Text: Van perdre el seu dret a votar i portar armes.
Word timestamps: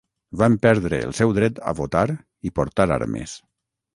Van 0.41 0.53
perdre 0.63 1.01
el 1.07 1.13
seu 1.17 1.33
dret 1.39 1.61
a 1.71 1.75
votar 1.81 2.05
i 2.51 2.55
portar 2.61 2.89
armes. 2.99 3.37